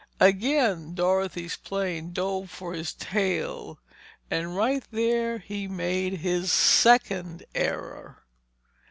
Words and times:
Again 0.19 0.95
Dorothy's 0.95 1.55
plane 1.57 2.11
dove 2.11 2.49
for 2.49 2.73
his 2.73 2.91
tail 2.91 3.77
and 4.31 4.55
right 4.57 4.83
there 4.89 5.37
he 5.37 5.67
made 5.67 6.13
his 6.21 6.51
second 6.51 7.43
error. 7.53 8.23